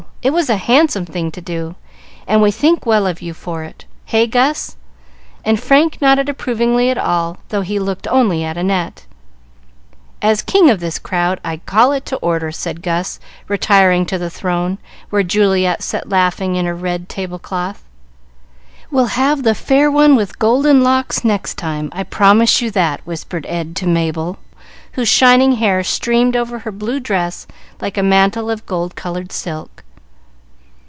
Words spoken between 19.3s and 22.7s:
'The Fair One with Golden Locks' next time; I promise you